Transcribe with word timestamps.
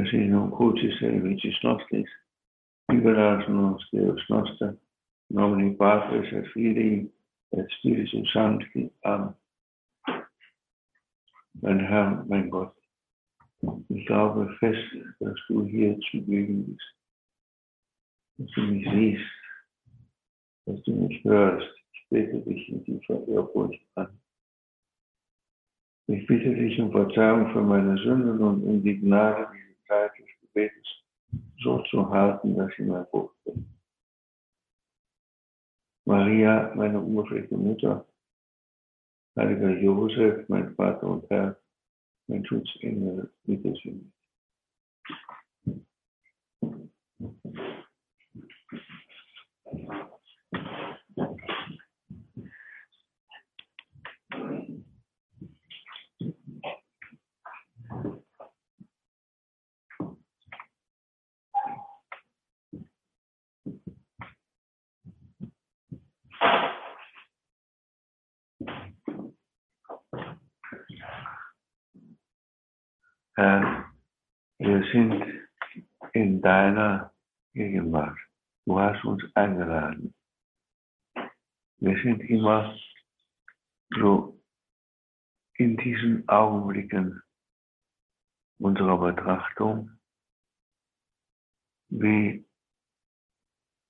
Casino 0.00 0.48
Crucis 0.50 0.98
Servicis 0.98 1.54
Nostris, 1.62 2.08
Liberatus 2.90 3.48
nos 3.48 3.86
Deus 3.92 4.22
Noster, 4.30 4.74
nomini 5.28 5.76
Patris 5.76 6.32
et 6.32 6.46
Filii 6.54 7.10
et 7.52 7.66
Spiritus 7.78 8.32
Sancti. 8.32 8.90
Amen. 9.04 9.34
Mein 11.60 11.80
Herr, 11.80 12.24
mein 12.28 12.48
Gott, 12.48 12.74
ich 13.88 14.06
glaube 14.06 14.48
fest, 14.58 14.88
dass 15.18 15.38
du 15.48 15.66
hier 15.66 15.98
zugegen 16.10 16.64
bist, 16.64 16.94
dass 18.38 18.50
du 18.52 18.62
mich 18.62 18.88
siehst, 18.90 19.30
dass 20.64 20.82
du 20.84 20.92
mich 20.92 21.22
hörst. 21.24 21.68
Ich 21.92 22.06
bete 22.08 22.40
dich 22.40 22.68
in 22.70 22.84
tiefer 22.84 23.28
Ehrfurcht 23.28 23.82
an. 23.96 24.18
Ich 26.06 26.26
bitte 26.26 26.54
dich 26.54 26.80
um 26.80 26.90
Verzeihung 26.90 27.52
für 27.52 27.60
meine 27.60 27.98
Sünden 27.98 28.40
und 28.40 28.64
um 28.64 28.82
die 28.82 28.98
Gnade, 28.98 29.46
diese 29.52 29.69
Gebetes 30.52 30.86
so 31.62 31.82
zu 31.90 32.08
halten, 32.08 32.56
dass 32.56 32.70
sie 32.76 32.84
mein 32.84 33.06
Buch 33.10 33.32
bin. 33.44 33.66
Maria, 36.06 36.72
meine 36.74 36.98
unbefleckte 36.98 37.56
Mutter, 37.56 38.06
heiliger 39.36 39.70
Josef, 39.70 40.48
mein 40.48 40.74
Vater 40.74 41.06
und 41.06 41.30
Herr, 41.30 41.56
mein 42.26 42.44
Schutzengel, 42.44 43.32
bitte 43.44 43.74
für 43.80 43.92
mich. 43.92 44.12
Herr, 73.36 73.90
wir 74.58 74.82
sind 74.92 75.24
in 76.12 76.42
deiner 76.42 77.14
Gegenwart. 77.54 78.18
Du 78.66 78.78
hast 78.78 79.04
uns 79.04 79.22
eingeladen. 79.34 80.14
Wir 81.78 82.02
sind 82.02 82.20
immer 82.22 82.76
so 83.90 84.40
in 85.54 85.76
diesen 85.76 86.28
Augenblicken 86.28 87.22
unserer 88.58 88.98
Betrachtung, 88.98 89.98
wie 91.88 92.44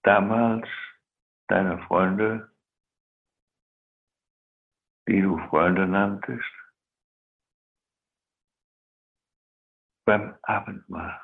damals 0.02 0.68
deine 1.48 1.78
Freunde, 1.86 2.55
die 5.08 5.22
du 5.22 5.38
Freunde 5.48 5.86
nanntest, 5.86 6.59
beim 10.04 10.34
Abendmahl. 10.42 11.20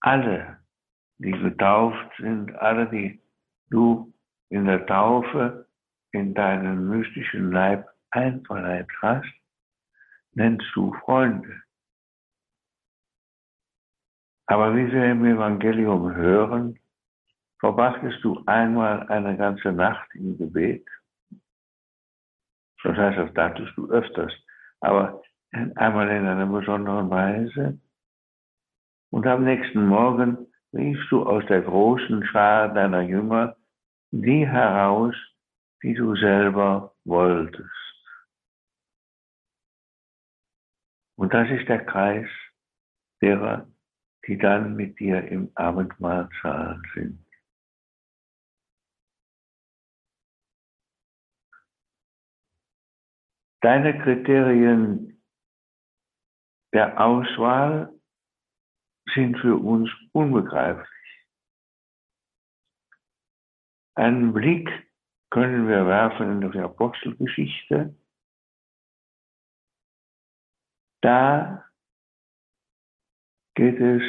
Alle, 0.00 0.58
die 1.18 1.32
getauft 1.32 2.10
sind, 2.18 2.54
alle, 2.56 2.88
die 2.88 3.20
du 3.68 4.12
in 4.48 4.64
der 4.64 4.86
Taufe 4.86 5.68
in 6.12 6.34
deinen 6.34 6.88
mystischen 6.88 7.52
Leib 7.52 7.86
einverleibt 8.10 8.92
hast, 9.02 9.32
nennst 10.32 10.66
du 10.74 10.92
Freunde. 11.04 11.62
Aber 14.46 14.74
wie 14.74 14.90
wir 14.90 15.12
im 15.12 15.24
Evangelium 15.24 16.12
hören, 16.14 16.78
verbrachtest 17.60 18.24
du 18.24 18.42
einmal 18.46 19.06
eine 19.08 19.36
ganze 19.36 19.70
Nacht 19.70 20.08
im 20.14 20.36
Gebet 20.38 20.84
das 22.84 22.96
heißt, 22.96 23.18
das 23.18 23.34
datest 23.34 23.76
du 23.76 23.90
öfters. 23.90 24.32
Aber 24.80 25.22
einmal 25.76 26.08
in 26.08 26.26
einer 26.26 26.46
besonderen 26.46 27.10
Weise. 27.10 27.78
Und 29.10 29.26
am 29.26 29.44
nächsten 29.44 29.86
Morgen 29.86 30.46
riefst 30.72 31.10
du 31.10 31.24
aus 31.24 31.44
der 31.46 31.62
großen 31.62 32.24
Schar 32.26 32.72
deiner 32.72 33.02
Jünger 33.02 33.56
die 34.12 34.46
heraus, 34.46 35.14
die 35.82 35.94
du 35.94 36.14
selber 36.16 36.94
wolltest. 37.04 37.70
Und 41.16 41.34
das 41.34 41.50
ist 41.50 41.68
der 41.68 41.84
Kreis 41.84 42.28
derer, 43.20 43.68
die 44.26 44.38
dann 44.38 44.74
mit 44.74 44.98
dir 44.98 45.22
im 45.28 45.50
Abendmahlsaal 45.54 46.80
sind. 46.94 47.29
Deine 53.62 53.98
Kriterien 54.02 55.22
der 56.72 57.00
Auswahl 57.00 57.92
sind 59.14 59.38
für 59.38 59.56
uns 59.56 59.90
unbegreiflich. 60.12 60.88
Einen 63.96 64.32
Blick 64.32 64.68
können 65.30 65.68
wir 65.68 65.86
werfen 65.86 66.42
in 66.42 66.50
die 66.50 66.58
Apostelgeschichte. 66.58 67.94
Da 71.02 71.68
geht 73.54 73.80
es 73.80 74.02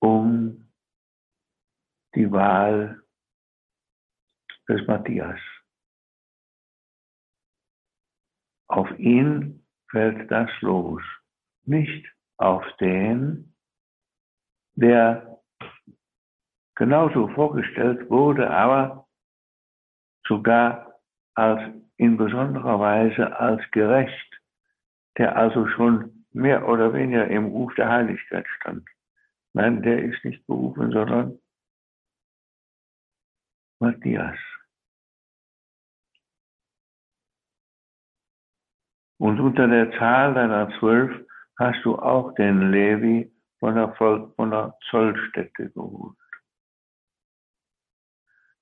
um 0.00 0.70
die 2.14 2.30
Wahl 2.30 3.02
des 4.68 4.86
Matthias. 4.86 5.40
Auf 8.74 8.90
ihn 8.98 9.64
fällt 9.88 10.28
das 10.32 10.50
los, 10.60 11.00
nicht 11.64 12.12
auf 12.38 12.64
den, 12.80 13.54
der 14.74 15.38
genauso 16.74 17.28
vorgestellt 17.28 18.10
wurde, 18.10 18.50
aber 18.50 19.06
sogar 20.26 20.98
als 21.34 21.72
in 21.98 22.16
besonderer 22.16 22.80
Weise 22.80 23.38
als 23.38 23.62
gerecht, 23.70 24.40
der 25.18 25.36
also 25.36 25.68
schon 25.68 26.26
mehr 26.32 26.66
oder 26.66 26.92
weniger 26.92 27.28
im 27.28 27.44
Ruf 27.44 27.72
der 27.76 27.88
Heiligkeit 27.88 28.48
stand. 28.56 28.88
Nein, 29.52 29.82
der 29.82 30.02
ist 30.02 30.24
nicht 30.24 30.44
berufen, 30.48 30.90
sondern 30.90 31.38
Matthias. 33.78 34.36
Und 39.24 39.40
unter 39.40 39.66
der 39.66 39.90
Zahl 39.92 40.34
deiner 40.34 40.68
zwölf 40.78 41.10
hast 41.58 41.82
du 41.82 41.98
auch 41.98 42.34
den 42.34 42.70
Levi 42.70 43.32
von 43.58 43.74
der, 43.74 43.94
Volk, 43.94 44.36
von 44.36 44.50
der 44.50 44.76
Zollstätte 44.90 45.70
geholt. 45.70 46.18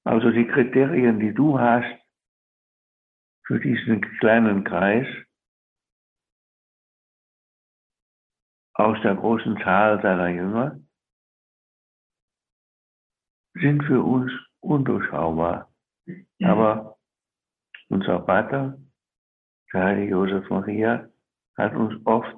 Also 0.05 0.31
die 0.31 0.47
Kriterien, 0.47 1.19
die 1.19 1.35
du 1.35 1.59
hast 1.59 2.01
für 3.45 3.59
diesen 3.59 4.03
kleinen 4.21 4.63
Kreis 4.63 5.09
aus 8.75 8.97
der 9.03 9.17
großen 9.17 9.57
Zahl 9.65 10.01
deiner 10.01 10.29
Jünger, 10.29 10.81
sind 13.55 13.83
für 13.83 14.01
uns 14.01 14.31
undurchschaubar. 14.61 15.75
Aber 16.41 17.01
unser 17.89 18.25
Vater 18.25 18.79
heilige 19.81 20.11
Josef 20.11 20.49
Maria 20.51 21.09
hat 21.57 21.75
uns 21.75 21.95
oft 22.07 22.37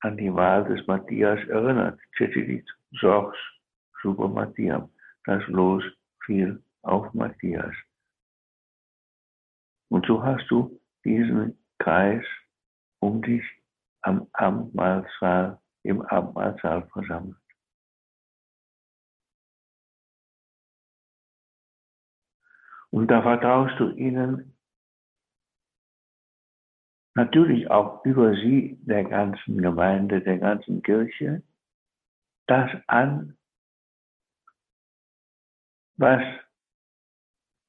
an 0.00 0.16
die 0.16 0.32
Wahl 0.34 0.64
des 0.64 0.86
Matthias 0.86 1.38
erinnert. 1.48 1.98
Cecilit 2.16 2.68
Sorgs 3.00 3.38
super 4.02 4.28
Matthias. 4.28 4.88
Das 5.24 5.46
Los 5.48 5.84
fiel 6.24 6.62
auf 6.82 7.12
Matthias. 7.14 7.74
Und 9.88 10.06
so 10.06 10.22
hast 10.22 10.48
du 10.50 10.80
diesen 11.04 11.58
Kreis 11.78 12.24
um 13.00 13.22
dich 13.22 13.44
am 14.02 14.28
Abendmahlsaal, 14.32 15.60
im 15.84 16.02
Abendmahlsaal 16.02 16.88
versammelt. 16.88 17.36
Und 22.90 23.08
da 23.08 23.22
vertraust 23.22 23.78
du 23.78 23.90
ihnen 23.90 24.51
natürlich 27.14 27.70
auch 27.70 28.04
über 28.04 28.32
sie 28.34 28.78
der 28.82 29.04
ganzen 29.04 29.58
Gemeinde, 29.58 30.20
der 30.22 30.38
ganzen 30.38 30.82
Kirche, 30.82 31.42
das 32.46 32.70
an, 32.86 33.36
was 35.96 36.22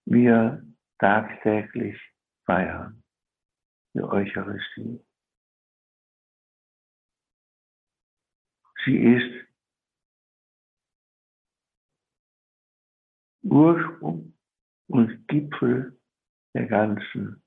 wir 0.06 0.64
tagtäglich 1.00 2.00
feiern, 2.46 3.04
die 3.94 4.02
Eucharistie. 4.02 5.00
Sie 8.86 8.98
ist 8.98 9.48
Ursprung 13.44 14.34
und 14.88 15.28
Gipfel 15.28 15.98
der 16.54 16.66
ganzen 16.68 17.43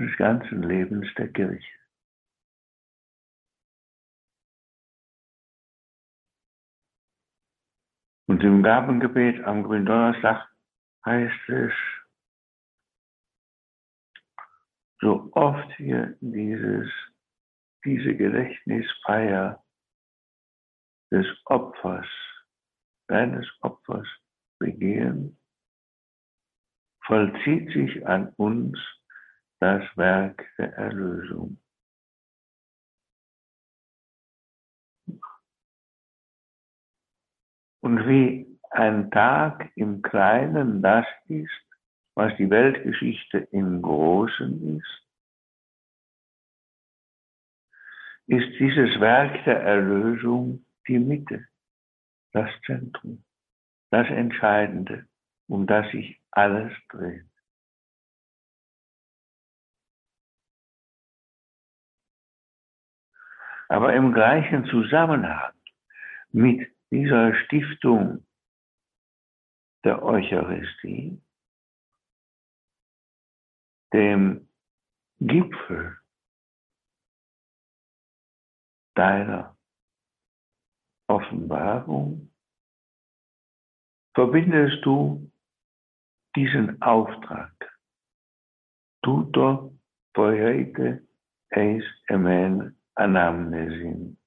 des 0.00 0.16
ganzen 0.16 0.62
Lebens 0.62 1.08
der 1.16 1.28
Kirche. 1.32 1.78
Und 8.28 8.42
im 8.44 8.62
Gabengebet 8.62 9.42
am 9.44 9.64
Gründonnerstag 9.64 10.48
heißt 11.04 11.48
es, 11.48 11.72
so 15.00 15.30
oft 15.32 15.78
wir 15.78 16.16
dieses, 16.20 16.90
diese 17.84 18.14
Gedächtnisfeier 18.14 19.64
des 21.10 21.26
Opfers, 21.46 22.06
deines 23.06 23.46
Opfers 23.62 24.06
begehen, 24.58 25.40
vollzieht 27.06 27.72
sich 27.72 28.06
an 28.06 28.28
uns 28.36 28.78
das 29.60 29.82
Werk 29.96 30.44
der 30.58 30.72
Erlösung. 30.74 31.58
Und 37.80 38.06
wie 38.06 38.58
ein 38.70 39.10
Tag 39.10 39.70
im 39.76 40.02
Kleinen 40.02 40.82
das 40.82 41.06
ist, 41.28 41.50
was 42.14 42.36
die 42.36 42.50
Weltgeschichte 42.50 43.38
im 43.52 43.80
Großen 43.80 44.78
ist, 44.78 45.08
ist 48.26 48.58
dieses 48.58 49.00
Werk 49.00 49.44
der 49.44 49.62
Erlösung 49.62 50.66
die 50.86 50.98
Mitte, 50.98 51.46
das 52.32 52.50
Zentrum, 52.66 53.24
das 53.90 54.06
Entscheidende, 54.08 55.06
um 55.46 55.66
das 55.66 55.90
sich 55.92 56.20
alles 56.30 56.72
dreht. 56.88 57.27
Aber 63.68 63.94
im 63.94 64.12
gleichen 64.12 64.64
Zusammenhang 64.66 65.52
mit 66.32 66.68
dieser 66.90 67.34
Stiftung 67.44 68.26
der 69.84 70.02
Eucharistie, 70.02 71.20
dem 73.92 74.48
Gipfel 75.20 75.98
deiner 78.94 79.56
Offenbarung, 81.08 82.30
verbindest 84.14 84.84
du 84.84 85.30
diesen 86.34 86.80
Auftrag. 86.82 87.52
Tuto 89.02 89.78
poiete 90.12 91.06
eis 91.50 91.84
emen 92.08 92.77
anamnesin. 92.98 94.18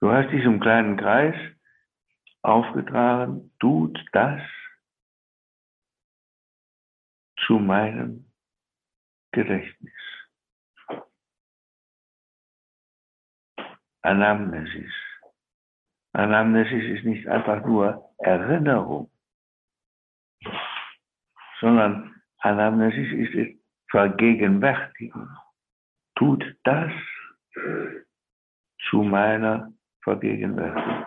Du 0.00 0.10
hast 0.10 0.30
diesem 0.30 0.60
kleinen 0.60 0.96
Kreis 0.96 1.36
aufgetragen, 2.42 3.52
tut 3.60 3.98
das 4.12 4.42
zu 7.46 7.54
meinem 7.54 8.30
Gedächtnis. 9.32 9.92
Anamnesis. 14.02 14.92
Anamnesis 16.12 16.98
ist 16.98 17.04
nicht 17.04 17.28
einfach 17.28 17.64
nur 17.64 18.14
Erinnerung, 18.18 19.10
sondern 21.60 22.22
Anamnesis 22.38 23.12
ist 23.12 23.65
Vergegenwärtigen. 23.96 25.26
Tut 26.16 26.44
das 26.64 26.92
zu 28.90 29.02
meiner 29.02 29.72
Vergegenwärtigung. 30.02 31.06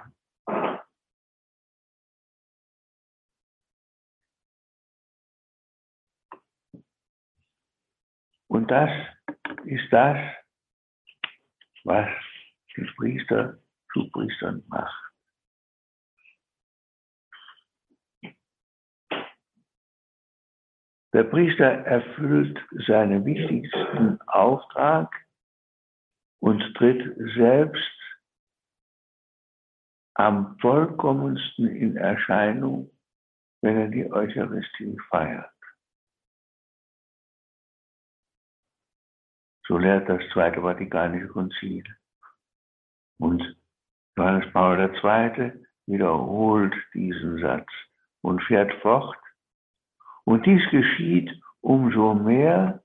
Und 8.48 8.72
das 8.72 8.90
ist 9.66 9.94
das, 9.94 10.18
was 11.84 12.10
die 12.76 12.90
Priester 12.98 13.60
zu 13.94 14.10
Priestern 14.10 14.64
macht. 14.68 15.09
Der 21.14 21.24
Priester 21.24 21.66
erfüllt 21.66 22.60
seinen 22.88 23.26
wichtigsten 23.26 24.22
Auftrag 24.28 25.12
und 26.40 26.62
tritt 26.76 27.16
selbst 27.36 28.00
am 30.14 30.58
vollkommensten 30.60 31.68
in 31.68 31.98
Erscheinung, 31.98 32.92
wenn 33.62 33.78
er 33.78 33.88
die 33.88 34.12
Eucharistie 34.12 34.98
feiert. 35.10 35.50
So 39.68 39.78
lehrt 39.78 40.10
das 40.10 40.22
Zweite 40.34 40.62
Vatikanische 40.62 41.28
Konzil. 41.28 41.84
Und 43.20 43.56
Johannes 44.18 44.52
Paul 44.52 44.80
II. 44.80 45.66
wiederholt 45.86 46.76
diesen 46.94 47.40
Satz 47.40 47.68
und 48.22 48.42
fährt 48.44 48.74
fort. 48.82 49.18
Und 50.30 50.46
dies 50.46 50.62
geschieht 50.70 51.32
umso 51.62 52.14
mehr, 52.14 52.84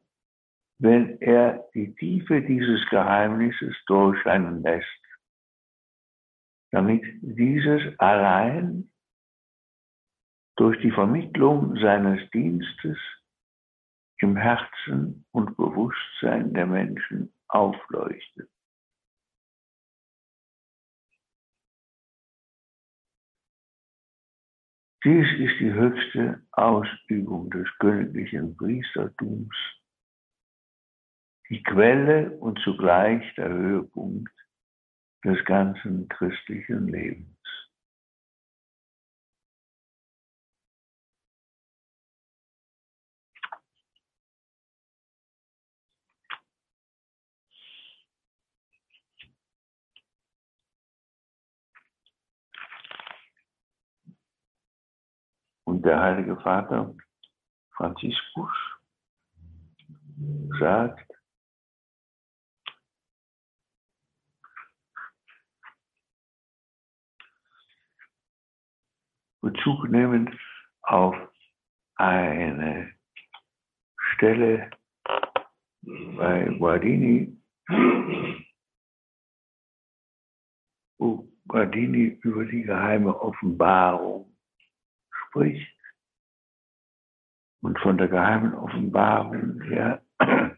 wenn 0.78 1.20
er 1.20 1.68
die 1.74 1.94
Tiefe 1.94 2.40
dieses 2.40 2.88
Geheimnisses 2.88 3.76
durchscheinen 3.86 4.62
lässt, 4.62 4.86
damit 6.70 7.02
dieses 7.20 7.82
allein 7.98 8.90
durch 10.56 10.80
die 10.80 10.90
Vermittlung 10.90 11.76
seines 11.76 12.18
Dienstes 12.30 12.96
im 14.20 14.38
Herzen 14.38 15.26
und 15.32 15.54
Bewusstsein 15.58 16.54
der 16.54 16.64
Menschen 16.64 17.34
aufleuchtet. 17.48 18.48
Dies 25.04 25.26
ist 25.38 25.60
die 25.60 25.72
höchste 25.72 26.42
Ausübung 26.52 27.50
des 27.50 27.68
königlichen 27.78 28.56
Priestertums, 28.56 29.54
die 31.50 31.62
Quelle 31.62 32.30
und 32.38 32.58
zugleich 32.60 33.22
der 33.34 33.50
Höhepunkt 33.50 34.32
des 35.22 35.44
ganzen 35.44 36.08
christlichen 36.08 36.88
Lebens. 36.88 37.33
Und 55.74 55.82
der 55.84 56.00
Heilige 56.00 56.36
Vater 56.36 56.94
Franziskus 57.72 58.52
sagt, 60.60 61.12
Bezug 69.40 69.88
nehmend 69.88 70.30
auf 70.82 71.16
eine 71.96 72.94
Stelle 74.12 74.70
bei 75.82 76.44
Guardini, 76.56 77.36
wo 80.98 81.28
Guardini 81.48 82.20
über 82.22 82.44
die 82.44 82.62
geheime 82.62 83.20
Offenbarung 83.20 84.33
spricht. 85.34 85.74
Und 87.62 87.78
von 87.80 87.98
der 87.98 88.08
geheimen 88.08 88.54
Offenbarung 88.54 89.60
her 89.62 90.02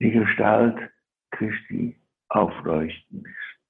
die 0.00 0.10
Gestalt 0.10 0.90
Christi 1.32 2.00
aufleuchten 2.28 3.24
ist. 3.24 3.60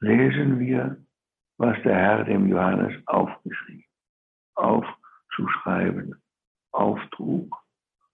Lesen 0.00 0.58
wir, 0.58 1.04
was 1.58 1.80
der 1.82 1.94
Herr 1.94 2.24
dem 2.24 2.48
Johannes 2.48 3.06
aufgeschrieben, 3.06 3.84
aufzuschreiben, 4.54 6.22
auftrug 6.72 7.54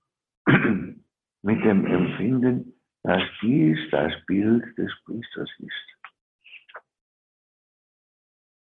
mit 0.46 1.64
dem 1.64 1.86
Empfinden, 1.86 2.74
dass 3.04 3.22
dies 3.40 3.78
das 3.90 4.12
Bild 4.26 4.76
des 4.78 4.92
Priesters 5.04 5.50
ist, 5.58 6.01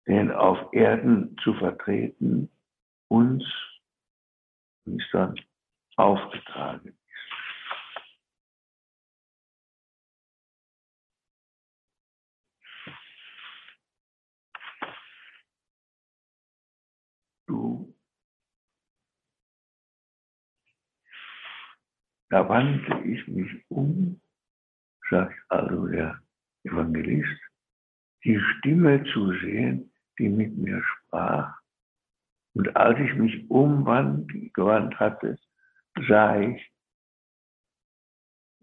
den 0.08 0.32
auf 0.32 0.74
Erden 0.74 1.36
zu 1.44 1.54
vertreten 1.54 2.50
uns 3.10 3.44
Priestern 4.84 5.40
aufgetragen 5.96 6.90
ist. 6.90 6.98
Du 17.48 17.94
Da 22.34 22.50
wandte 22.50 23.00
ich 23.08 23.28
mich 23.28 23.64
um, 23.70 24.20
sagt 25.08 25.36
also 25.50 25.86
der 25.86 26.20
Evangelist, 26.64 27.40
die 28.24 28.40
Stimme 28.40 29.04
zu 29.14 29.34
sehen, 29.34 29.93
die 30.18 30.30
mit 30.30 30.58
mir 30.58 30.82
sprach. 30.84 31.58
Und 32.56 32.76
als 32.76 33.00
ich 33.00 33.16
mich 33.16 33.50
umgewandt 33.50 35.00
hatte, 35.00 35.38
sah 36.08 36.40
ich 36.40 36.72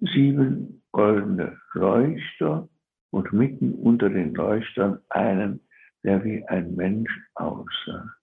sieben 0.00 0.82
goldene 0.92 1.60
Leuchter 1.74 2.68
und 3.10 3.32
mitten 3.32 3.74
unter 3.74 4.08
den 4.08 4.34
Leuchtern 4.34 5.00
einen, 5.08 5.60
der 6.04 6.24
wie 6.24 6.44
ein 6.46 6.74
Mensch 6.76 7.10
aussah. 7.34 8.14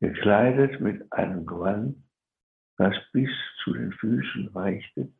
Gekleidet 0.00 0.80
mit 0.80 1.10
einem 1.12 1.46
Gewand, 1.46 1.96
das 2.76 2.94
bis 3.12 3.30
zu 3.64 3.72
den 3.72 3.92
Füßen 3.92 4.48
reichte 4.48 5.10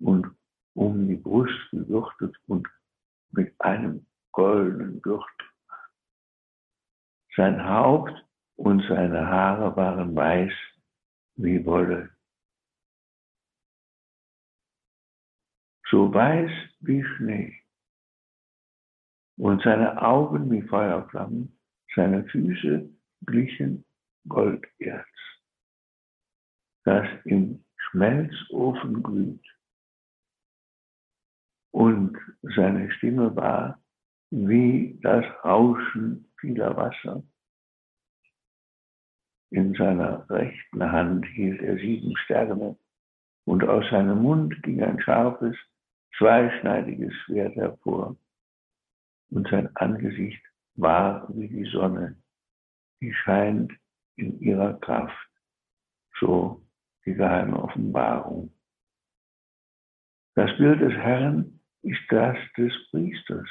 und 0.00 0.26
um 0.74 1.06
die 1.06 1.16
Brust 1.16 1.70
gegürtet 1.70 2.34
und 2.46 2.66
mit 3.30 3.54
einem 3.60 4.06
goldenen 4.32 5.02
Gürtel. 5.02 5.31
Sein 7.36 7.64
Haupt 7.64 8.12
und 8.56 8.82
seine 8.88 9.26
Haare 9.26 9.74
waren 9.76 10.14
weiß 10.14 10.52
wie 11.36 11.64
Wolle. 11.64 12.10
So 15.90 16.12
weiß 16.12 16.50
wie 16.80 17.04
Schnee. 17.04 17.58
Und 19.36 19.62
seine 19.62 20.00
Augen 20.00 20.50
wie 20.50 20.62
Feuerflammen, 20.62 21.58
seine 21.94 22.24
Füße 22.24 22.88
glichen 23.26 23.84
Golderz 24.28 25.06
das 26.84 27.06
im 27.24 27.64
Schmelzofen 27.76 29.02
glüht. 29.02 29.46
Und 31.70 32.18
seine 32.42 32.90
Stimme 32.92 33.34
war 33.34 33.80
wie 34.30 34.98
das 35.02 35.24
Rauschen 35.44 36.31
vieler 36.42 36.76
Wasser. 36.76 37.22
In 39.50 39.74
seiner 39.74 40.28
rechten 40.28 40.92
Hand 40.92 41.24
hielt 41.26 41.62
er 41.62 41.76
sieben 41.76 42.16
Sterne 42.24 42.76
und 43.44 43.64
aus 43.64 43.88
seinem 43.90 44.22
Mund 44.22 44.62
ging 44.62 44.82
ein 44.82 45.00
scharfes, 45.00 45.56
zweischneidiges 46.18 47.12
Schwert 47.24 47.54
hervor. 47.56 48.16
Und 49.30 49.48
sein 49.48 49.74
Angesicht 49.76 50.42
war 50.74 51.26
wie 51.34 51.48
die 51.48 51.64
Sonne, 51.70 52.16
die 53.00 53.12
scheint 53.12 53.72
in 54.16 54.38
ihrer 54.40 54.74
Kraft. 54.80 55.28
So 56.20 56.62
die 57.04 57.14
geheime 57.14 57.62
Offenbarung. 57.62 58.52
Das 60.34 60.50
Bild 60.56 60.80
des 60.80 60.92
Herrn 60.94 61.60
ist 61.82 62.00
das 62.08 62.38
des 62.56 62.72
Priesters, 62.90 63.48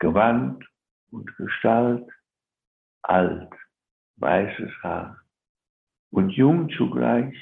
Gewand 0.00 0.64
und 1.10 1.34
Gestalt, 1.36 2.06
alt, 3.02 3.52
weißes 4.16 4.70
Haar 4.82 5.20
und 6.10 6.30
jung 6.30 6.68
zugleich, 6.70 7.34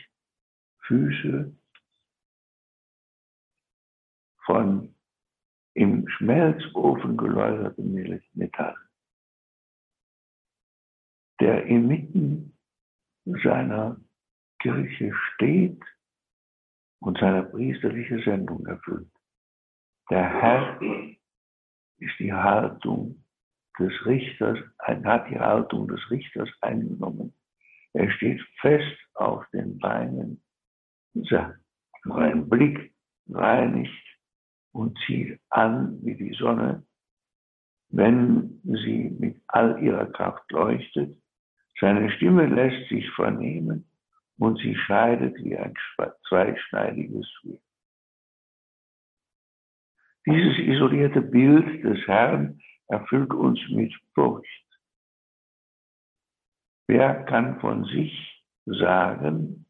Füße 0.87 1.55
von 4.45 4.95
im 5.75 6.09
Schmelzofen 6.09 7.17
geläutertem 7.17 7.93
Metall, 8.33 8.77
der 11.41 11.67
inmitten 11.67 12.59
seiner 13.43 14.01
Kirche 14.61 15.15
steht 15.35 15.83
und 17.01 17.19
seine 17.19 17.45
priesterliche 17.45 18.21
Sendung 18.25 18.67
erfüllt. 18.67 19.13
Der 20.11 20.29
Herr 20.29 20.81
ist 21.99 22.19
die 22.19 22.33
Haltung 22.33 23.23
des 23.79 23.93
Richters, 24.07 24.59
hat 24.79 25.31
die 25.31 25.39
Haltung 25.39 25.89
des 25.89 26.01
Richters 26.11 26.49
eingenommen. 26.61 27.35
Er 27.93 28.11
steht 28.13 28.41
fest 28.61 28.99
auf 29.15 29.45
den 29.53 29.79
Beinen, 29.79 30.43
sein 31.15 32.49
Blick 32.49 32.95
reinigt 33.29 34.19
und 34.73 34.99
zieht 35.07 35.41
an 35.51 35.99
wie 36.05 36.15
die 36.15 36.35
Sonne, 36.35 36.85
wenn 37.91 38.61
sie 38.65 39.17
mit 39.19 39.41
all 39.49 39.83
ihrer 39.83 40.07
Kraft 40.07 40.51
leuchtet. 40.53 41.17
Seine 41.81 42.11
Stimme 42.13 42.47
lässt 42.47 42.89
sich 42.89 43.09
vernehmen 43.11 43.89
und 44.39 44.59
sie 44.59 44.75
scheidet 44.75 45.37
wie 45.37 45.57
ein 45.57 45.75
zweischneidiges 46.29 47.29
Schwert. 47.31 47.63
Dieses 50.27 50.59
isolierte 50.59 51.23
Bild 51.23 51.83
des 51.83 52.07
Herrn 52.07 52.61
erfüllt 52.89 53.33
uns 53.33 53.61
mit 53.69 53.95
Furcht. 54.15 54.65
Wer 56.87 57.25
kann 57.25 57.61
von 57.61 57.85
sich 57.85 58.45
sagen, 58.65 59.67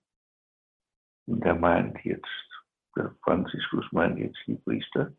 und 1.26 1.44
er 1.44 1.56
meint 1.56 1.98
jetzt, 2.04 2.26
der 2.96 3.14
Franziskus 3.22 3.84
meint 3.92 4.18
jetzt 4.18 4.38
die 4.46 4.54
Priester, 4.54 5.12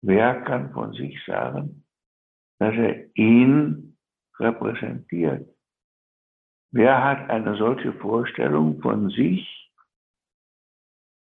wer 0.00 0.42
kann 0.42 0.72
von 0.72 0.92
sich 0.92 1.22
sagen, 1.26 1.84
dass 2.58 2.74
er 2.74 3.16
ihn 3.16 3.96
repräsentiert? 4.38 5.48
Wer 6.70 7.02
hat 7.02 7.30
eine 7.30 7.56
solche 7.56 7.92
Vorstellung 7.94 8.80
von 8.80 9.10
sich, 9.10 9.72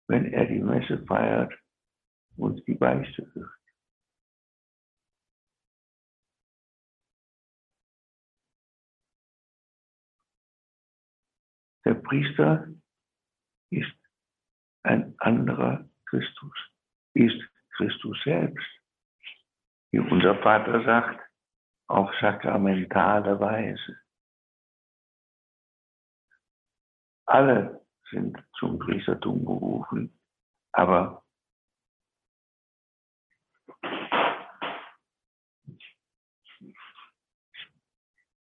wenn 0.08 0.32
er 0.32 0.46
die 0.46 0.60
Messe 0.60 1.04
feiert 1.06 1.54
und 2.36 2.66
die 2.68 2.76
Beichte 2.76 3.26
führt? 3.28 3.57
Der 11.88 11.94
Priester 11.94 12.68
ist 13.70 13.96
ein 14.84 15.18
anderer 15.20 15.88
Christus, 16.06 16.54
ist 17.14 17.42
Christus 17.78 18.18
selbst. 18.26 18.68
Wie 19.92 20.00
unser 20.00 20.36
Vater 20.44 20.84
sagt, 20.84 21.22
auf 21.88 22.14
sakramentale 22.20 23.40
Weise. 23.40 24.02
Alle 27.26 27.80
sind 28.12 28.38
zum 28.60 28.80
Priestertum 28.80 29.46
berufen, 29.46 30.20
aber 30.74 31.24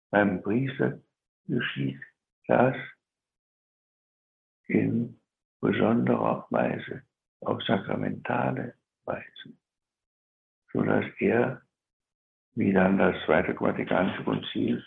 beim 0.10 0.42
Priester 0.42 1.00
geschieht 1.46 2.02
das 2.48 2.76
in 4.68 5.20
besonderer 5.62 6.46
Weise, 6.50 7.04
auf 7.42 7.62
sakramentale 7.64 8.76
Weise, 9.06 9.54
sodass 10.72 11.06
er, 11.20 11.62
wie 12.56 12.74
dann 12.74 12.98
das 12.98 13.16
Zweite 13.26 13.54
Vatikanische 13.54 14.24
Konzil 14.24 14.84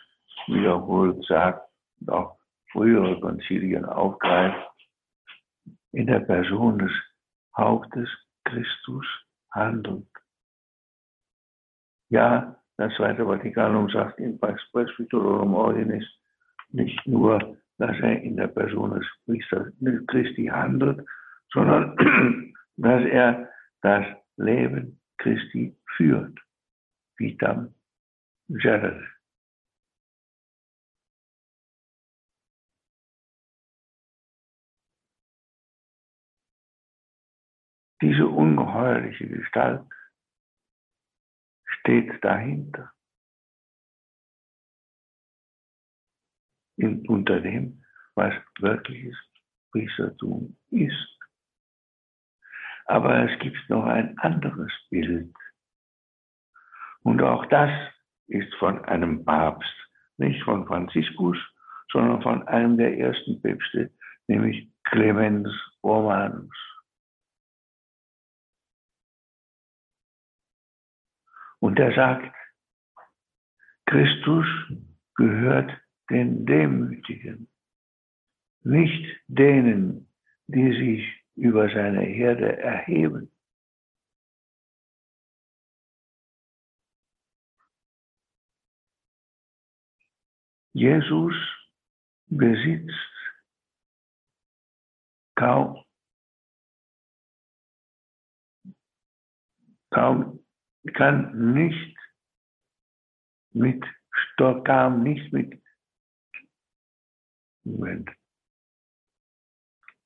wiederholt 0.47 1.25
sagt, 1.26 1.68
auch 2.06 2.38
frühere 2.73 3.18
Konzilien 3.20 3.85
aufgreift, 3.85 4.70
in 5.92 6.06
der 6.06 6.20
Person 6.20 6.78
des 6.78 6.92
Hauptes 7.56 8.08
Christus 8.44 9.06
handelt. 9.50 10.06
Ja, 12.11 12.56
das 12.76 12.94
Zweite 12.94 13.26
Vatikanum 13.26 13.90
sagt 13.90 14.18
in 14.18 14.38
Pax 14.38 14.62
Presbyterorum 14.70 15.54
Ordinis 15.54 16.04
nicht 16.70 17.06
nur, 17.06 17.56
dass 17.78 17.97
er 18.00 18.20
in 18.23 18.37
der 18.37 18.49
Person 18.49 18.99
des 18.99 19.06
Priesters 19.25 19.73
Christi 20.08 20.47
handelt, 20.47 21.06
sondern 21.52 22.54
dass 22.76 23.04
er 23.04 23.49
das 23.82 24.04
Leben 24.37 25.00
Christi 25.18 25.76
führt. 25.97 26.38
Vitam 27.16 27.75
Generis. 28.49 29.08
Diese 38.00 38.28
ungeheuerliche 38.28 39.26
Gestalt 39.26 39.82
steht 41.66 42.23
dahinter. 42.23 42.92
In, 46.78 47.06
unter 47.08 47.40
dem, 47.40 47.85
was 48.14 48.32
wirkliches 48.61 49.16
Priestertum 49.73 50.56
ist. 50.70 51.18
Aber 52.87 53.30
es 53.30 53.38
gibt 53.40 53.58
noch 53.68 53.85
ein 53.85 54.16
anderes 54.18 54.73
Bild. 54.88 55.35
Und 57.02 57.20
auch 57.23 57.44
das 57.47 57.70
ist 58.28 58.52
von 58.54 58.85
einem 58.85 59.25
Papst, 59.25 59.75
nicht 60.16 60.42
von 60.44 60.66
Franziskus, 60.66 61.37
sondern 61.92 62.23
von 62.23 62.47
einem 62.49 62.76
der 62.76 62.99
ersten 62.99 63.40
Päpste, 63.42 63.90
nämlich 64.26 64.70
Clemens 64.85 65.49
Romanus. 65.82 66.54
Und 71.61 71.78
er 71.78 71.94
sagt, 71.94 72.35
Christus 73.87 74.47
gehört 75.16 75.73
den 76.11 76.47
Demütigen, 76.47 77.49
nicht 78.62 79.07
denen, 79.27 80.09
die 80.47 80.71
sich 80.73 81.25
über 81.37 81.69
seine 81.69 82.03
Herde 82.03 82.59
erheben. 82.59 83.31
Jesus 90.73 91.35
besitzt 92.27 92.93
kaum, 95.35 95.85
kaum, 99.91 100.45
kann 100.95 101.53
nicht 101.55 101.97
mit, 103.50 103.85
kam 104.37 105.03
nicht 105.03 105.33
mit, 105.33 105.61
Moment, 107.73 108.11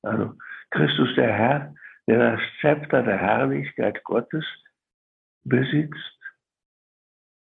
also 0.03 0.35
Christus 0.71 1.15
der 1.17 1.33
Herr, 1.33 1.75
der 2.07 2.33
das 2.33 2.41
Zepter 2.61 3.03
der 3.03 3.19
Herrlichkeit 3.19 4.03
Gottes 4.05 4.45
besitzt, 5.45 6.19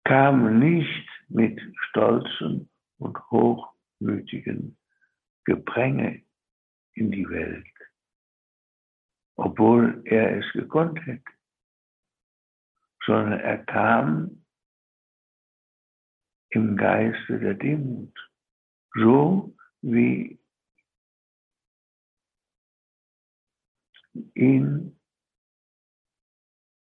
kam 0.04 0.58
nicht 0.58 1.08
mit 1.28 1.60
stolzen 1.88 2.70
und 2.98 3.18
hochmütigen 3.30 4.78
Gepränge 5.44 6.22
in 6.94 7.10
die 7.10 7.28
Welt, 7.28 7.66
obwohl 9.36 10.02
er 10.04 10.38
es 10.38 10.52
gekonnt 10.52 11.04
hätte, 11.06 11.32
sondern 13.04 13.40
er 13.40 13.58
kam 13.64 14.44
im 16.50 16.76
Geiste 16.76 17.38
der 17.38 17.54
Demut, 17.54 18.16
so 18.94 19.55
wie 19.86 20.36
ihn, 24.34 24.98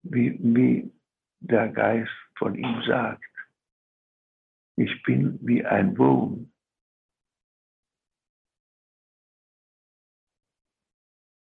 wie, 0.02 0.38
wie 0.40 0.92
der 1.40 1.68
Geist 1.68 2.12
von 2.36 2.54
ihm 2.54 2.82
sagt. 2.86 3.24
Ich 4.76 5.02
bin 5.04 5.38
wie 5.40 5.64
ein 5.64 5.96
Wurm. 5.96 6.52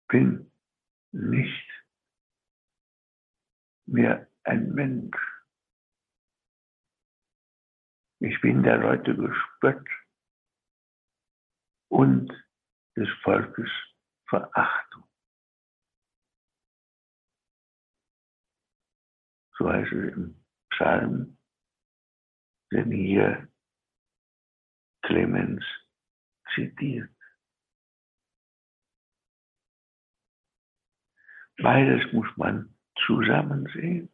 Bin 0.07 0.51
nicht 1.11 1.69
mehr 3.85 4.27
ein 4.43 4.73
Mensch. 4.73 5.17
Ich 8.19 8.41
bin 8.41 8.63
der 8.63 8.77
Leute 8.77 9.15
gespött 9.15 9.85
und 11.95 12.29
des 12.97 13.07
Volkes 13.23 13.69
Verachtung. 14.27 15.05
So 19.57 19.71
heißt 19.71 19.93
es 19.93 20.13
im 20.13 20.43
Psalm, 20.71 21.37
den 22.73 22.91
hier 22.91 23.47
Clemens 25.03 25.63
zitiert. 26.53 27.09
Beides 31.57 32.11
muss 32.11 32.27
man 32.35 32.75
zusammen 33.05 33.69
sehen 33.73 34.11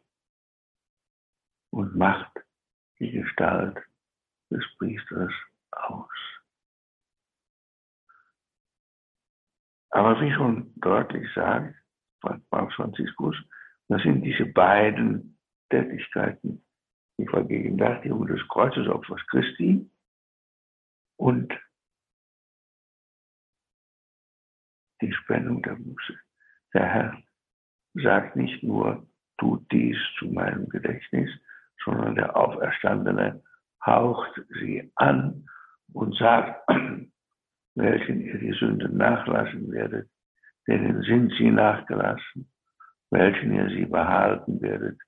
und 1.70 1.96
macht 1.96 2.32
die 3.00 3.10
Gestalt 3.10 3.76
des 4.50 4.64
Priesters 4.78 5.32
aus. 5.72 6.41
Aber 9.92 10.20
wie 10.20 10.32
schon 10.32 10.72
deutlich 10.76 11.28
sagt 11.34 11.74
Papst 12.50 12.76
Franziskus, 12.76 13.36
das 13.88 14.02
sind 14.02 14.22
diese 14.22 14.46
beiden 14.46 15.38
Tätigkeiten, 15.70 16.64
die 17.18 17.26
Vergegenwärtigung 17.26 18.26
des 18.26 18.40
Kreuzesopfers 18.48 19.20
Christi 19.28 19.88
und 21.16 21.52
die 25.02 25.12
Spendung 25.12 25.62
der 25.62 25.74
Buße. 25.74 26.18
Der 26.72 26.86
Herr 26.86 27.22
sagt 27.94 28.36
nicht 28.36 28.62
nur, 28.62 29.06
tut 29.38 29.70
dies 29.70 29.98
zu 30.18 30.26
meinem 30.26 30.68
Gedächtnis, 30.70 31.30
sondern 31.84 32.14
der 32.14 32.34
Auferstandene 32.34 33.42
haucht 33.84 34.40
sie 34.60 34.90
an 34.94 35.46
und 35.92 36.16
sagt, 36.16 36.66
welchen 37.74 38.20
ihr 38.20 38.38
die 38.38 38.52
Sünde 38.52 38.88
nachlassen 38.88 39.70
werdet, 39.72 40.10
denen 40.66 41.02
sind 41.02 41.32
sie 41.38 41.50
nachgelassen, 41.50 42.50
welchen 43.10 43.52
ihr 43.54 43.68
sie 43.70 43.86
behalten 43.86 44.60
werdet, 44.60 45.00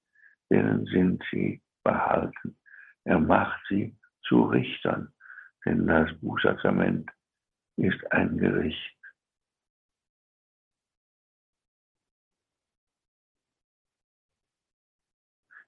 denen 0.51 0.87
sind 0.87 1.23
sie 1.31 1.63
behalten. 1.83 2.59
Er 3.05 3.19
macht 3.19 3.61
sie 3.69 3.97
zu 4.23 4.45
Richtern, 4.45 5.13
denn 5.65 5.87
das 5.87 6.11
Bußsakrament 6.21 7.11
ist 7.77 8.13
ein 8.13 8.39
Gericht. 8.39 8.97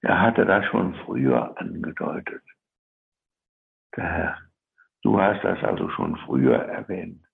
Er 0.01 0.21
hatte 0.21 0.45
das 0.45 0.65
schon 0.67 0.95
früher 1.05 1.59
angedeutet, 1.59 2.43
der 3.95 4.05
Herr. 4.05 4.46
Du 5.07 5.17
hast 5.21 5.41
das 5.41 5.63
also 5.63 5.87
schon 5.91 6.17
früher 6.25 6.57
erwähnt. 6.57 7.25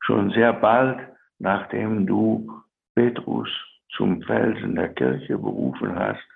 Schon 0.00 0.30
sehr 0.30 0.54
bald, 0.54 1.06
nachdem 1.38 2.06
du 2.06 2.62
Petrus 2.94 3.50
zum 3.94 4.22
Felsen 4.22 4.74
der 4.74 4.94
Kirche 4.94 5.36
berufen 5.36 5.94
hast, 5.94 6.26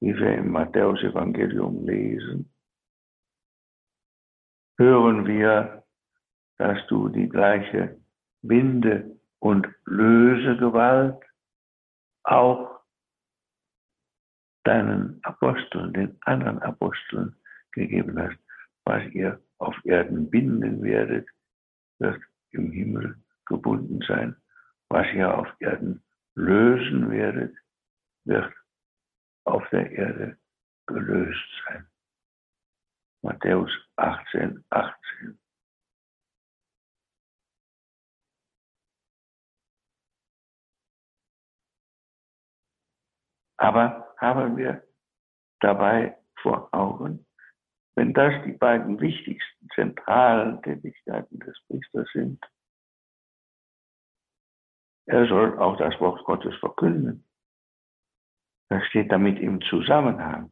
wie 0.00 0.16
wir 0.16 0.38
im 0.38 0.50
Matthäus-Evangelium 0.52 1.84
lesen, 1.84 2.50
hören 4.78 5.26
wir, 5.26 5.84
dass 6.56 6.78
du 6.86 7.10
die 7.10 7.28
gleiche 7.28 8.00
Binde- 8.40 9.20
und 9.38 9.68
Lösegewalt 9.84 11.22
auch 12.22 12.80
deinen 14.62 15.20
Aposteln, 15.24 15.92
den 15.92 16.16
anderen 16.22 16.62
Aposteln 16.62 17.36
gegeben 17.72 18.18
hast. 18.18 18.43
Was 18.94 19.12
ihr 19.12 19.42
auf 19.58 19.74
Erden 19.84 20.30
binden 20.30 20.80
werdet, 20.80 21.28
wird 21.98 22.22
im 22.50 22.70
Himmel 22.70 23.20
gebunden 23.44 24.00
sein. 24.06 24.36
Was 24.88 25.04
ihr 25.12 25.36
auf 25.36 25.48
Erden 25.58 26.04
lösen 26.36 27.10
werdet, 27.10 27.56
wird 28.24 28.54
auf 29.46 29.68
der 29.70 29.90
Erde 29.90 30.38
gelöst 30.86 31.50
sein. 31.66 31.88
Matthäus 33.22 33.72
18, 33.96 34.64
18. 34.70 35.40
Aber 43.56 44.14
haben 44.18 44.56
wir 44.56 44.86
dabei 45.58 46.16
vor 46.40 46.68
Augen, 46.72 47.26
wenn 47.96 48.12
das 48.12 48.32
die 48.44 48.52
beiden 48.52 49.00
wichtigsten 49.00 49.68
zentralen 49.74 50.62
Tätigkeiten 50.62 51.38
des 51.40 51.56
Priesters 51.66 52.08
sind, 52.12 52.44
er 55.06 55.26
soll 55.28 55.58
auch 55.58 55.76
das 55.76 55.98
Wort 56.00 56.24
Gottes 56.24 56.54
verkünden. 56.56 57.28
Das 58.70 58.84
steht 58.86 59.12
damit 59.12 59.38
im 59.38 59.60
Zusammenhang. 59.62 60.50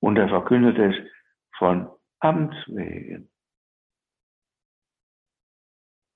Und 0.00 0.18
er 0.18 0.28
verkündet 0.28 0.78
es 0.78 0.94
von 1.56 1.90
Amts 2.20 2.56
wegen. 2.68 3.30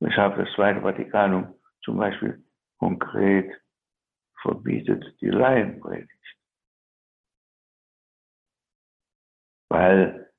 weshalb 0.01 0.37
das 0.37 0.53
Zweite 0.55 0.81
Vatikanum 0.81 1.55
zum 1.83 1.99
Beispiel 1.99 2.43
konkret 2.79 3.51
verbietet 4.43 5.05
die 5.21 5.29
Laienpredigt. 5.29 6.20
Weil 9.71 10.31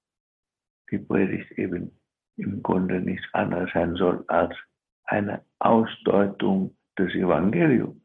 die 0.91 0.99
Predigt 0.99 1.51
eben 1.53 1.99
im 2.35 2.61
Grunde 2.61 2.99
nichts 2.99 3.25
anderes 3.33 3.71
sein 3.73 3.95
soll 3.95 4.23
als 4.27 4.55
eine 5.05 5.43
Ausdeutung 5.59 6.77
des 6.97 7.13
Evangeliums, 7.15 8.03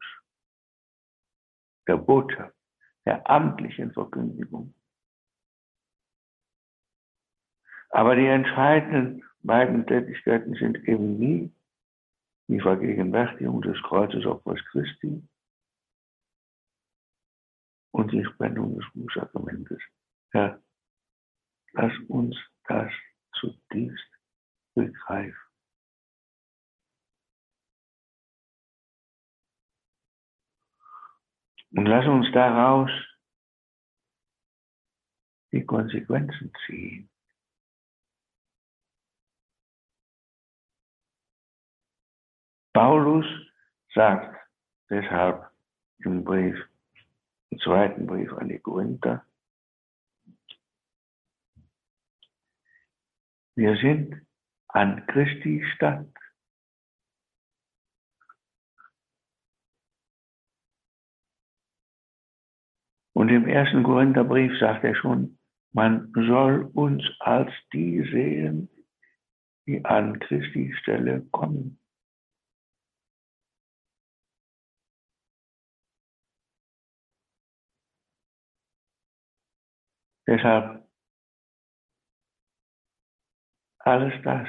der 1.87 1.97
Botschaft, 1.97 2.55
der 3.05 3.29
amtlichen 3.29 3.91
Verkündigung. 3.91 4.73
Aber 7.89 8.15
die 8.15 8.27
entscheidenden 8.27 9.23
beiden 9.43 9.85
Tätigkeiten 9.85 10.53
sind 10.55 10.77
eben 10.87 11.17
nie 11.17 11.53
die 12.47 12.59
Vergegenwärtigung 12.59 13.61
des 13.61 13.81
Kreuzesopfers 13.83 14.59
Christi 14.71 15.23
und 17.91 18.11
die 18.11 18.23
Spendung 18.25 18.77
des 18.77 18.85
Bußsakramentes. 18.93 19.81
Herr, 20.31 20.61
lass 21.77 21.93
uns 22.07 22.35
das 22.67 22.91
zutiefst 23.39 24.09
begreifen. 24.73 25.37
Und 31.71 31.85
lass 31.85 32.07
uns 32.07 32.31
daraus 32.33 32.89
die 35.51 35.63
Konsequenzen 35.65 36.51
ziehen. 36.65 37.09
Paulus 42.73 43.25
sagt 43.93 44.35
deshalb 44.89 45.51
im 45.99 46.23
Brief, 46.23 46.55
im 47.49 47.59
zweiten 47.59 48.07
Brief 48.07 48.31
an 48.33 48.49
die 48.49 48.59
Korinther, 48.59 49.26
wir 53.57 53.75
sind 53.77 54.21
an 54.67 55.05
Christi 55.07 55.65
Stadt. 55.73 56.07
Und 63.13 63.29
im 63.29 63.47
ersten 63.47 63.81
Korintherbrief 63.81 64.51
sagt 64.59 64.83
er 64.83 64.93
schon, 64.95 65.39
man 65.73 66.11
soll 66.13 66.69
uns 66.75 67.03
als 67.19 67.51
die 67.73 68.03
sehen, 68.11 68.69
die 69.65 69.83
an 69.83 70.19
Christi 70.19 70.71
Stelle 70.79 71.25
kommen. 71.31 71.79
Deshalb 80.27 80.76
alles 83.87 84.13
das, 84.23 84.47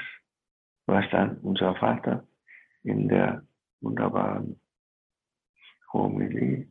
was 0.87 1.05
dann 1.11 1.39
unser 1.39 1.75
Vater 1.77 2.27
in 2.83 3.09
der 3.09 3.47
wunderbaren 3.81 4.61
Homilie 5.93 6.71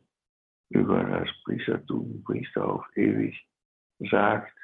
über 0.70 1.02
das 1.04 1.28
Priestertum, 1.44 2.22
Priester 2.24 2.68
auf 2.68 2.84
ewig 2.96 3.34
sagt, 4.10 4.54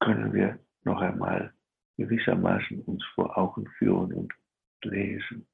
können 0.00 0.32
wir 0.32 0.58
noch 0.84 1.00
einmal 1.00 1.54
gewissermaßen 1.96 2.82
uns 2.82 3.04
vor 3.14 3.36
Augen 3.36 3.66
führen 3.78 4.12
und 4.12 4.32
lesen. 4.82 5.48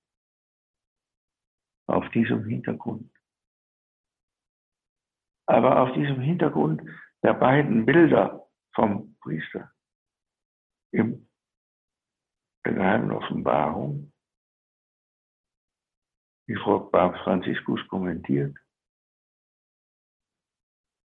Auf 1.87 2.09
diesem 2.11 2.45
Hintergrund 2.45 3.11
aber 5.47 5.81
auf 5.81 5.93
diesem 5.93 6.21
Hintergrund 6.21 6.83
der 7.23 7.35
beiden 7.35 7.85
Bilder 7.85 8.49
vom 8.75 9.17
Priester 9.21 9.73
in 10.93 11.29
der 12.65 12.75
geheimen 12.75 13.11
Offenbarung, 13.11 14.13
wie 16.47 16.57
Frau 16.57 16.81
Papst 16.81 17.23
Franziskus 17.23 17.81
kommentiert, 17.89 18.57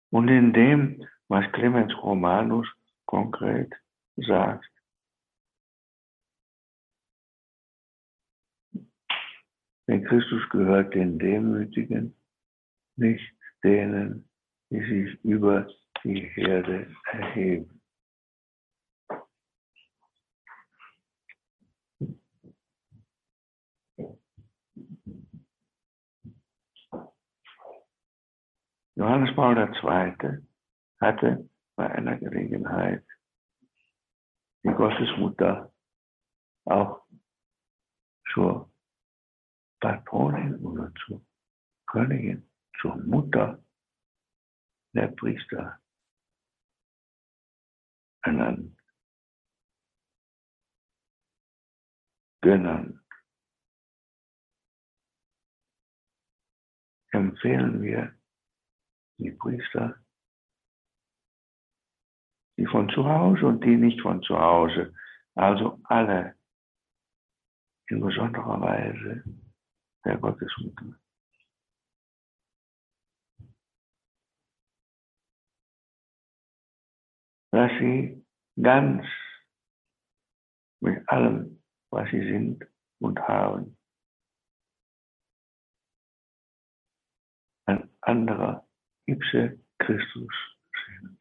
und 0.09 0.29
in 0.29 0.53
dem, 0.53 1.07
was 1.27 1.51
Clemens 1.51 1.93
Romanus 2.01 2.67
konkret 3.05 3.73
sagt. 4.15 4.69
Denn 9.87 10.03
Christus 10.03 10.47
gehört 10.49 10.93
den 10.93 11.17
Demütigen 11.17 12.15
nicht 12.97 13.33
denen, 13.63 14.29
die 14.69 14.79
sich 14.81 15.23
über 15.23 15.69
die 16.03 16.21
Herde 16.21 16.93
erheben. 17.11 17.81
Johannes 28.95 29.35
Paul 29.35 29.57
II. 29.57 30.47
hatte 30.99 31.49
bei 31.75 31.87
einer 31.91 32.17
Gelegenheit 32.17 33.05
die 34.63 34.69
Gottesmutter 34.69 35.71
auch 36.65 37.05
zur 38.33 38.71
Patronin 39.79 40.55
oder 40.65 40.91
zur 41.05 41.21
Königin 41.85 42.49
zur 42.81 42.95
Mutter 42.97 43.63
der 44.93 45.07
Priester 45.09 45.79
ernannt, 48.27 48.77
genannt. 52.41 52.99
Empfehlen 57.11 57.81
wir 57.81 58.13
die 59.17 59.31
Priester, 59.31 59.97
die 62.57 62.65
von 62.67 62.89
zu 62.89 63.05
Hause 63.05 63.45
und 63.47 63.63
die 63.63 63.77
nicht 63.77 64.01
von 64.01 64.21
zu 64.21 64.37
Hause, 64.37 64.93
also 65.35 65.79
alle 65.85 66.35
in 67.87 68.01
besonderer 68.01 68.59
Weise 68.59 69.23
der 70.03 70.17
Gottesmutter. 70.17 70.99
Dass 77.57 77.71
sie 77.79 78.23
ganz 78.61 79.03
mit 80.79 81.09
allem, 81.09 81.63
was 81.89 82.07
sie 82.11 82.19
sind 82.19 82.63
und 82.99 83.19
haben, 83.19 83.75
ein 87.65 87.89
anderer 88.01 88.67
Ipse 89.07 89.59
Christus 89.79 90.31
sind. 90.85 91.19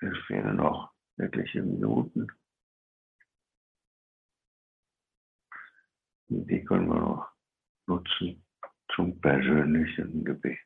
Es 0.00 0.26
fehlen 0.26 0.56
noch 0.56 0.92
etliche 1.16 1.62
Minuten. 1.62 2.26
Die 6.28 6.64
können 6.64 6.88
wir 6.88 7.00
noch 7.00 7.28
nutzen 7.86 8.44
zum 8.94 9.18
persönlichen 9.20 10.24
Gebet. 10.24 10.58